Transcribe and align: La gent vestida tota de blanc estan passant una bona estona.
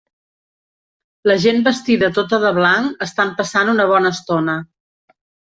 La 1.31 1.35
gent 1.43 1.61
vestida 1.67 2.09
tota 2.15 2.39
de 2.45 2.51
blanc 2.57 3.05
estan 3.09 3.35
passant 3.43 3.71
una 3.75 3.87
bona 3.93 4.15
estona. 4.19 4.59